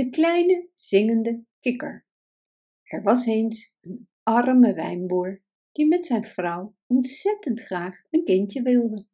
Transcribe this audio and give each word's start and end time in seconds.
De 0.00 0.10
kleine 0.10 0.68
zingende 0.74 1.44
kikker. 1.58 2.06
Er 2.82 3.02
was 3.02 3.26
eens 3.26 3.74
een 3.80 4.08
arme 4.22 4.74
wijnboer 4.74 5.42
die 5.72 5.88
met 5.88 6.04
zijn 6.04 6.24
vrouw 6.24 6.76
ontzettend 6.86 7.60
graag 7.60 8.02
een 8.10 8.24
kindje 8.24 8.62
wilde. 8.62 9.06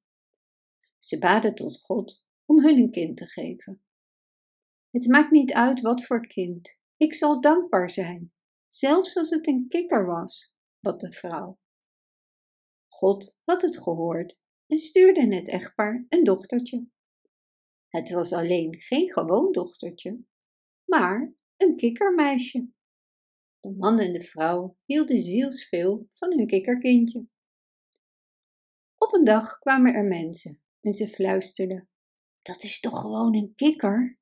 Ze 0.99 1.19
baden 1.19 1.55
tot 1.55 1.81
God 1.81 2.25
om 2.45 2.63
hun 2.63 2.79
een 2.79 2.91
kind 2.91 3.17
te 3.17 3.27
geven. 3.27 3.83
Het 4.91 5.07
maakt 5.07 5.31
niet 5.31 5.53
uit 5.53 5.81
wat 5.81 6.05
voor 6.05 6.27
kind, 6.27 6.79
ik 6.97 7.15
zal 7.15 7.41
dankbaar 7.41 7.91
zijn, 7.91 8.33
zelfs 8.69 9.17
als 9.17 9.31
het 9.31 9.47
een 9.47 9.69
kikker 9.69 10.07
was, 10.07 10.55
bad 10.81 11.01
de 11.01 11.13
vrouw. 11.13 11.59
God 12.89 13.39
had 13.45 13.63
het 13.63 13.79
gehoord 13.79 14.41
en 14.67 14.79
stuurde 14.79 15.35
het 15.35 15.49
echtpaar 15.49 16.07
een 16.09 16.25
dochtertje. 16.25 16.87
Het 17.89 18.11
was 18.11 18.33
alleen 18.33 18.81
geen 18.81 19.13
gewoon 19.13 19.53
dochtertje, 19.53 20.25
maar 20.87 21.35
een 21.57 21.77
kikkermeisje. 21.77 22.69
De 23.61 23.71
man 23.71 23.99
en 23.99 24.13
de 24.13 24.23
vrouw 24.23 24.77
hielden 24.85 25.21
zielsveel 25.21 26.09
van 26.13 26.33
hun 26.37 26.47
kikkerkindje. 26.47 27.25
Op 28.97 29.13
een 29.13 29.25
dag 29.25 29.59
kwamen 29.59 29.95
er 29.95 30.05
mensen 30.05 30.63
en 30.81 30.93
ze 30.93 31.09
fluisterden: 31.09 31.89
Dat 32.43 32.63
is 32.63 32.81
toch 32.81 33.01
gewoon 33.01 33.37
een 33.37 33.53
kikker? 33.55 34.17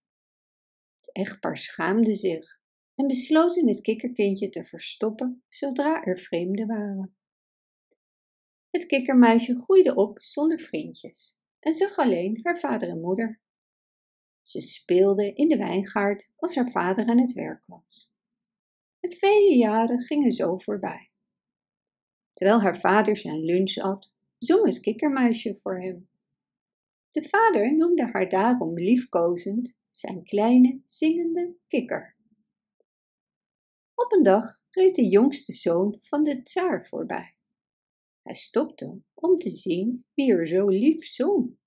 Het 0.97 1.13
echtpaar 1.13 1.57
schaamde 1.57 2.15
zich 2.15 2.61
en 2.95 3.07
besloten 3.07 3.69
het 3.69 3.81
kikkerkindje 3.81 4.49
te 4.49 4.65
verstoppen 4.65 5.45
zodra 5.49 6.05
er 6.05 6.19
vreemden 6.19 6.67
waren. 6.67 7.17
Het 8.71 8.87
kikkermeisje 8.87 9.61
groeide 9.61 9.95
op 9.95 10.23
zonder 10.23 10.59
vriendjes 10.59 11.37
en 11.61 11.75
zag 11.75 11.97
alleen 11.97 12.41
haar 12.43 12.59
vader 12.59 12.89
en 12.89 13.01
moeder. 13.01 13.43
Ze 14.45 14.61
speelde 14.61 15.33
in 15.33 15.49
de 15.49 15.57
wijngaard 15.57 16.31
als 16.37 16.55
haar 16.55 16.71
vader 16.71 17.07
aan 17.07 17.21
het 17.21 17.33
werk 17.33 17.63
was. 17.67 18.13
En 19.01 19.13
vele 19.13 19.57
jaren 19.57 20.01
gingen 20.01 20.33
zo 20.33 20.59
voorbij. 20.59 21.11
Terwijl 22.33 22.61
haar 22.61 22.79
vader 22.79 23.17
zijn 23.17 23.45
lunch 23.45 23.77
at, 23.77 24.13
zong 24.39 24.67
het 24.67 24.81
kikkermeisje 24.81 25.57
voor 25.57 25.81
hem. 25.81 26.01
De 27.11 27.23
vader 27.23 27.77
noemde 27.77 28.05
haar 28.13 28.29
daarom 28.29 28.79
liefkozend 28.79 29.77
zijn 29.91 30.23
kleine 30.23 30.81
zingende 30.85 31.57
kikker. 31.69 32.17
Op 33.95 34.13
een 34.13 34.23
dag 34.23 34.63
reed 34.71 34.95
de 34.95 35.09
jongste 35.09 35.53
zoon 35.53 35.97
van 36.01 36.25
de 36.25 36.43
tsaar 36.43 36.87
voorbij. 36.87 37.37
Hij 38.23 38.35
stopte 38.35 39.03
om 39.15 39.39
te 39.39 39.51
zien 39.51 40.07
wie 40.15 40.33
er 40.33 40.49
zo 40.49 40.69
lief 40.69 41.07
zong. 41.07 41.59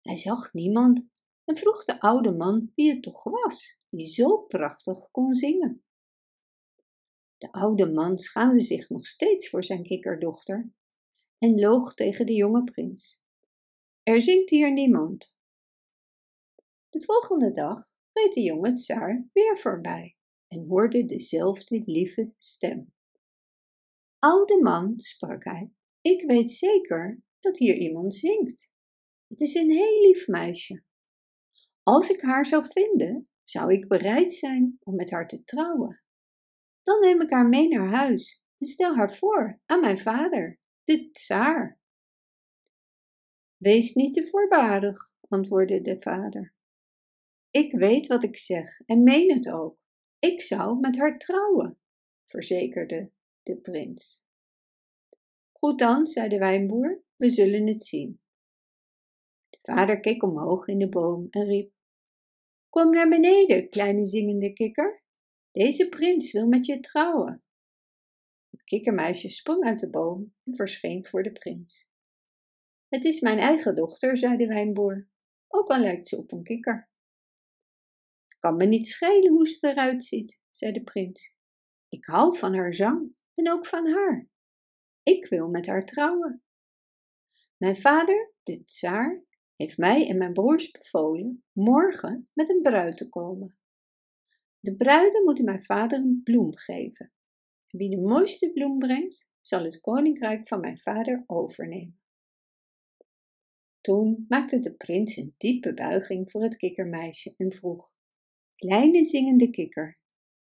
Hij 0.00 0.16
zag 0.16 0.52
niemand 0.52 1.08
en 1.46 1.56
vroeg 1.56 1.84
de 1.84 2.00
oude 2.00 2.32
man 2.32 2.72
wie 2.74 2.90
het 2.90 3.02
toch 3.02 3.22
was 3.22 3.78
die 3.88 4.08
zo 4.08 4.38
prachtig 4.38 5.10
kon 5.10 5.34
zingen. 5.34 5.82
De 7.38 7.52
oude 7.52 7.92
man 7.92 8.18
schaamde 8.18 8.60
zich 8.60 8.88
nog 8.88 9.06
steeds 9.06 9.48
voor 9.48 9.64
zijn 9.64 9.82
kikkerdochter 9.82 10.72
en 11.38 11.60
loog 11.60 11.94
tegen 11.94 12.26
de 12.26 12.32
jonge 12.32 12.64
prins. 12.64 13.22
Er 14.02 14.22
zingt 14.22 14.50
hier 14.50 14.72
niemand. 14.72 15.36
De 16.88 17.02
volgende 17.02 17.50
dag 17.50 17.90
reed 18.12 18.32
de 18.32 18.42
jonge 18.42 18.72
tsaar 18.72 19.28
weer 19.32 19.58
voorbij 19.58 20.16
en 20.48 20.66
hoorde 20.68 21.04
dezelfde 21.04 21.82
lieve 21.84 22.32
stem. 22.38 22.92
Oude 24.18 24.62
man, 24.62 24.94
sprak 24.96 25.44
hij, 25.44 25.70
ik 26.00 26.22
weet 26.22 26.50
zeker 26.50 27.22
dat 27.40 27.58
hier 27.58 27.76
iemand 27.76 28.14
zingt. 28.14 28.72
Het 29.26 29.40
is 29.40 29.54
een 29.54 29.70
heel 29.70 30.00
lief 30.00 30.26
meisje. 30.26 30.84
Als 31.88 32.10
ik 32.10 32.20
haar 32.20 32.46
zou 32.46 32.64
vinden, 32.68 33.28
zou 33.42 33.72
ik 33.72 33.88
bereid 33.88 34.32
zijn 34.32 34.78
om 34.82 34.94
met 34.94 35.10
haar 35.10 35.28
te 35.28 35.44
trouwen. 35.44 36.06
Dan 36.82 37.00
neem 37.00 37.20
ik 37.20 37.30
haar 37.30 37.48
mee 37.48 37.68
naar 37.68 37.88
huis 37.88 38.42
en 38.58 38.66
stel 38.66 38.96
haar 38.96 39.14
voor 39.14 39.60
aan 39.66 39.80
mijn 39.80 39.98
vader, 39.98 40.60
de 40.84 41.10
tsaar. 41.10 41.80
Wees 43.56 43.94
niet 43.94 44.14
te 44.14 44.26
voorbarig, 44.26 45.12
antwoordde 45.28 45.82
de 45.82 46.00
vader. 46.00 46.54
Ik 47.50 47.72
weet 47.72 48.06
wat 48.06 48.22
ik 48.22 48.36
zeg 48.36 48.80
en 48.80 49.02
meen 49.02 49.32
het 49.32 49.50
ook. 49.50 49.78
Ik 50.18 50.42
zou 50.42 50.78
met 50.80 50.98
haar 50.98 51.18
trouwen, 51.18 51.80
verzekerde 52.24 53.10
de 53.42 53.56
prins. 53.56 54.24
Goed 55.52 55.78
dan, 55.78 56.06
zei 56.06 56.28
de 56.28 56.38
wijnboer, 56.38 57.02
we 57.16 57.28
zullen 57.28 57.66
het 57.66 57.82
zien. 57.82 58.16
De 59.48 59.58
vader 59.60 60.00
keek 60.00 60.22
omhoog 60.22 60.66
in 60.66 60.78
de 60.78 60.88
boom 60.88 61.26
en 61.30 61.44
riep: 61.44 61.74
Kom 62.76 62.90
naar 62.90 63.08
beneden, 63.08 63.68
kleine 63.68 64.04
zingende 64.04 64.52
kikker. 64.52 65.02
Deze 65.52 65.88
prins 65.88 66.32
wil 66.32 66.46
met 66.46 66.66
je 66.66 66.80
trouwen. 66.80 67.44
Het 68.50 68.64
kikkermeisje 68.64 69.30
sprong 69.30 69.64
uit 69.64 69.78
de 69.78 69.90
boom 69.90 70.34
en 70.44 70.54
verscheen 70.54 71.04
voor 71.04 71.22
de 71.22 71.32
prins. 71.32 71.88
Het 72.88 73.04
is 73.04 73.20
mijn 73.20 73.38
eigen 73.38 73.74
dochter, 73.74 74.16
zei 74.16 74.36
de 74.36 74.46
wijnboer, 74.46 75.08
ook 75.48 75.68
al 75.68 75.80
lijkt 75.80 76.06
ze 76.06 76.16
op 76.16 76.32
een 76.32 76.42
kikker. 76.42 76.88
Het 78.26 78.38
kan 78.38 78.56
me 78.56 78.64
niet 78.64 78.86
schelen 78.86 79.32
hoe 79.32 79.48
ze 79.48 79.68
eruit 79.68 80.04
ziet, 80.04 80.40
zei 80.50 80.72
de 80.72 80.82
prins. 80.82 81.36
Ik 81.88 82.04
hou 82.04 82.38
van 82.38 82.54
haar 82.54 82.74
zang 82.74 83.14
en 83.34 83.50
ook 83.50 83.66
van 83.66 83.88
haar. 83.88 84.28
Ik 85.02 85.28
wil 85.28 85.48
met 85.48 85.66
haar 85.66 85.84
trouwen. 85.84 86.42
Mijn 87.56 87.76
vader, 87.76 88.32
de 88.42 88.64
tsaar, 88.64 89.24
heeft 89.56 89.78
mij 89.78 90.08
en 90.08 90.18
mijn 90.18 90.32
broers 90.32 90.70
bevolen 90.70 91.44
morgen 91.52 92.30
met 92.34 92.48
een 92.48 92.62
bruid 92.62 92.96
te 92.96 93.08
komen. 93.08 93.56
De 94.60 94.76
bruiden 94.76 95.24
moeten 95.24 95.44
mijn 95.44 95.64
vader 95.64 95.98
een 95.98 96.20
bloem 96.24 96.56
geven. 96.56 97.12
Wie 97.66 97.90
de 97.90 98.00
mooiste 98.00 98.52
bloem 98.52 98.78
brengt, 98.78 99.30
zal 99.40 99.64
het 99.64 99.80
koninkrijk 99.80 100.48
van 100.48 100.60
mijn 100.60 100.78
vader 100.78 101.24
overnemen. 101.26 102.00
Toen 103.80 104.24
maakte 104.28 104.58
de 104.58 104.74
prins 104.74 105.16
een 105.16 105.34
diepe 105.36 105.74
buiging 105.74 106.30
voor 106.30 106.42
het 106.42 106.56
kikkermeisje 106.56 107.34
en 107.36 107.52
vroeg: 107.52 107.92
Kleine 108.54 109.04
zingende 109.04 109.50
kikker, 109.50 109.98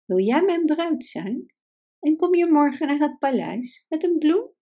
wil 0.05 0.19
jij 0.19 0.43
mijn 0.43 0.66
bruid 0.66 1.05
zijn? 1.05 1.53
En 1.99 2.16
kom 2.16 2.35
je 2.35 2.51
morgen 2.51 2.88
naar 2.88 2.99
het 2.99 3.19
paleis 3.19 3.85
met 3.89 4.03
een 4.03 4.17
bloem? 4.17 4.53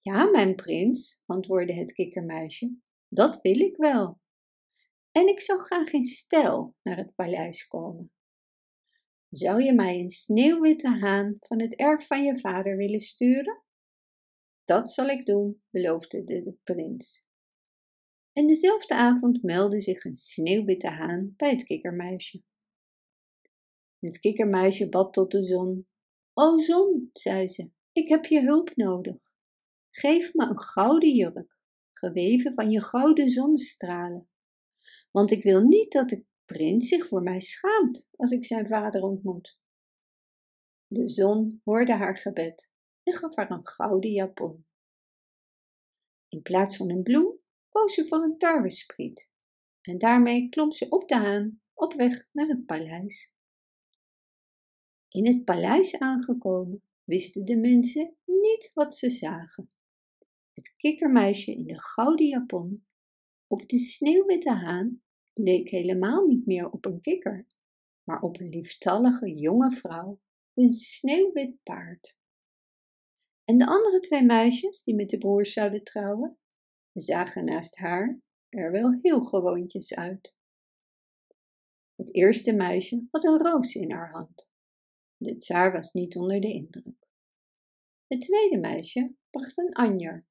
Ja, 0.00 0.30
mijn 0.30 0.54
prins, 0.54 1.22
antwoordde 1.26 1.74
het 1.74 1.92
kikkermuisje, 1.92 2.76
dat 3.14 3.40
wil 3.40 3.60
ik 3.60 3.76
wel. 3.76 4.20
En 5.10 5.28
ik 5.28 5.40
zou 5.40 5.60
graag 5.60 5.92
in 5.92 6.04
stijl 6.04 6.74
naar 6.82 6.96
het 6.96 7.14
paleis 7.14 7.66
komen. 7.68 8.12
Zou 9.28 9.62
je 9.62 9.72
mij 9.72 10.00
een 10.00 10.10
sneeuwwitte 10.10 10.88
haan 10.88 11.36
van 11.40 11.60
het 11.60 11.76
erf 11.76 12.06
van 12.06 12.24
je 12.24 12.38
vader 12.38 12.76
willen 12.76 13.00
sturen? 13.00 13.62
Dat 14.64 14.92
zal 14.92 15.06
ik 15.06 15.26
doen, 15.26 15.62
beloofde 15.70 16.24
de, 16.24 16.54
prins. 16.62 17.26
En 18.32 18.46
dezelfde 18.46 18.94
avond 18.94 19.42
meldde 19.42 19.80
zich 19.80 20.04
een 20.04 20.14
sneeuwwitte 20.14 20.88
haan 20.88 21.34
bij 21.36 21.50
het 21.50 21.64
kikkermuisje. 21.64 22.42
Het 23.98 24.18
kikkermuisje 24.18 24.88
bad 24.88 25.12
tot 25.12 25.30
de 25.30 25.44
zon. 25.44 25.86
O 26.32 26.56
zon, 26.56 27.10
zei 27.12 27.48
ze, 27.48 27.70
ik 27.92 28.08
heb 28.08 28.24
je 28.24 28.40
hulp 28.40 28.76
nodig. 28.76 29.20
Geef 29.90 30.34
me 30.34 30.46
een 30.46 30.60
gouden 30.60 31.14
jurk, 31.14 31.60
geweven 31.92 32.54
van 32.54 32.70
je 32.70 32.82
gouden 32.82 33.28
zonnestralen. 33.28 34.28
Want 35.10 35.30
ik 35.30 35.42
wil 35.42 35.62
niet 35.62 35.92
dat 35.92 36.08
de 36.08 36.24
prins 36.44 36.88
zich 36.88 37.06
voor 37.06 37.22
mij 37.22 37.40
schaamt 37.40 38.08
als 38.16 38.30
ik 38.30 38.44
zijn 38.44 38.66
vader 38.66 39.02
ontmoet. 39.02 39.58
De 40.86 41.08
zon 41.08 41.60
hoorde 41.64 41.92
haar 41.92 42.18
gebed 42.18 42.72
en 43.02 43.14
gaf 43.14 43.36
haar 43.36 43.50
een 43.50 43.66
gouden 43.66 44.10
japon. 44.10 44.64
In 46.28 46.42
plaats 46.42 46.76
van 46.76 46.90
een 46.90 47.02
bloem 47.02 47.40
koos 47.68 47.94
ze 47.94 48.06
voor 48.06 48.22
een 48.22 48.38
tarwespriet 48.38 49.32
en 49.80 49.98
daarmee 49.98 50.48
klom 50.48 50.72
ze 50.72 50.88
op 50.88 51.08
de 51.08 51.16
haan 51.16 51.60
op 51.74 51.94
weg 51.94 52.28
naar 52.32 52.48
het 52.48 52.66
paleis. 52.66 53.34
In 55.08 55.26
het 55.26 55.44
paleis 55.44 55.98
aangekomen 55.98 56.82
wisten 57.04 57.44
de 57.44 57.56
mensen 57.56 58.16
niet 58.24 58.70
wat 58.74 58.96
ze 58.96 59.10
zagen. 59.10 59.68
Het 60.52 60.74
kikkermeisje 60.76 61.52
in 61.52 61.66
de 61.66 61.80
gouden 61.80 62.26
japon 62.26 62.86
op 63.46 63.68
de 63.68 63.78
sneeuwwitte 63.78 64.52
haan 64.52 65.02
leek 65.32 65.68
helemaal 65.68 66.26
niet 66.26 66.46
meer 66.46 66.70
op 66.70 66.84
een 66.84 67.00
kikker, 67.00 67.46
maar 68.02 68.20
op 68.20 68.40
een 68.40 68.48
lieftallige 68.48 69.34
jonge 69.34 69.70
vrouw, 69.70 70.20
een 70.54 70.72
sneeuwwit 70.72 71.62
paard. 71.62 72.16
En 73.44 73.56
de 73.56 73.66
andere 73.66 74.00
twee 74.00 74.24
meisjes 74.24 74.82
die 74.82 74.94
met 74.94 75.10
de 75.10 75.18
broers 75.18 75.52
zouden 75.52 75.84
trouwen, 75.84 76.38
zagen 76.92 77.44
naast 77.44 77.76
haar 77.76 78.20
er 78.48 78.70
wel 78.70 78.98
heel 79.02 79.24
gewoontjes 79.24 79.94
uit. 79.94 80.36
Het 81.94 82.14
eerste 82.14 82.52
meisje 82.52 83.06
had 83.10 83.24
een 83.24 83.38
roos 83.38 83.74
in 83.74 83.90
haar 83.90 84.10
hand. 84.10 84.52
De 85.16 85.36
tsaar 85.36 85.72
was 85.72 85.92
niet 85.92 86.16
onder 86.16 86.40
de 86.40 86.52
indruk. 86.52 87.08
Het 88.06 88.20
tweede 88.20 88.58
meisje 88.58 89.14
bracht 89.30 89.58
een 89.58 89.72
anjer. 89.72 90.30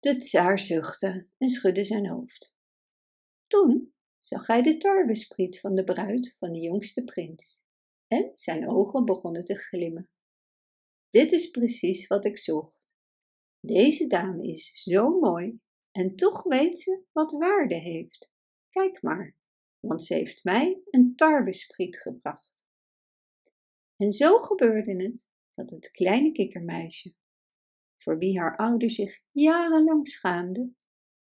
De 0.00 0.16
tsaar 0.16 0.58
zuchtte 0.58 1.28
en 1.38 1.48
schudde 1.48 1.84
zijn 1.84 2.08
hoofd. 2.08 2.54
Toen 3.46 3.94
zag 4.20 4.46
hij 4.46 4.62
de 4.62 4.76
tarwespriet 4.76 5.60
van 5.60 5.74
de 5.74 5.84
bruid 5.84 6.36
van 6.38 6.52
de 6.52 6.60
jongste 6.60 7.04
prins 7.04 7.64
en 8.08 8.30
zijn 8.32 8.68
ogen 8.68 9.04
begonnen 9.04 9.44
te 9.44 9.54
glimmen. 9.54 10.10
Dit 11.10 11.32
is 11.32 11.50
precies 11.50 12.06
wat 12.06 12.24
ik 12.24 12.38
zocht. 12.38 12.94
Deze 13.60 14.06
dame 14.06 14.48
is 14.48 14.70
zo 14.82 15.18
mooi 15.18 15.60
en 15.92 16.16
toch 16.16 16.42
weet 16.42 16.78
ze 16.78 17.04
wat 17.12 17.32
waarde 17.32 17.74
heeft. 17.74 18.32
Kijk 18.70 19.02
maar, 19.02 19.36
want 19.80 20.04
ze 20.04 20.14
heeft 20.14 20.44
mij 20.44 20.80
een 20.90 21.16
tarwespriet 21.16 21.98
gebracht. 21.98 22.66
En 23.96 24.12
zo 24.12 24.38
gebeurde 24.38 25.02
het 25.02 25.28
dat 25.50 25.70
het 25.70 25.90
kleine 25.90 26.32
kikkermeisje, 26.32 27.14
voor 27.96 28.18
wie 28.18 28.38
haar 28.38 28.56
ouders 28.56 28.94
zich 28.94 29.20
jarenlang 29.30 30.08
schaamden, 30.08 30.76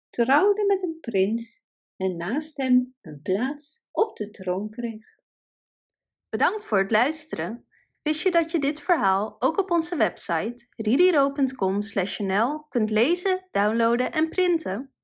trouwde 0.09 0.65
met 0.65 0.83
een 0.83 0.97
prins 0.99 1.61
en 1.95 2.15
naast 2.15 2.57
hem 2.57 2.95
een 3.01 3.21
plaats 3.21 3.85
op 3.91 4.15
de 4.15 4.29
troon 4.29 4.69
kreeg. 4.69 5.05
Bedankt 6.29 6.65
voor 6.65 6.77
het 6.77 6.91
luisteren. 6.91 7.65
Wist 8.01 8.21
je 8.21 8.31
dat 8.31 8.51
je 8.51 8.59
dit 8.59 8.81
verhaal 8.81 9.35
ook 9.39 9.59
op 9.59 9.71
onze 9.71 9.95
website 9.95 10.67
ririro.com/nl 10.75 12.59
kunt 12.69 12.89
lezen, 12.89 13.47
downloaden 13.51 14.11
en 14.11 14.29
printen? 14.29 14.96